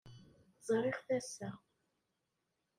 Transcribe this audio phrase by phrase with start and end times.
[0.67, 1.49] Ẓṛiɣ-t ass-a.